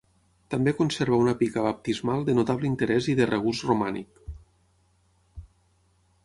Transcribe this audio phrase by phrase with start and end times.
[0.51, 4.25] També conserva una pica baptismal de notable interès i de regust romànic.